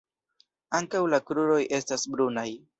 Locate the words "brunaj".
2.17-2.51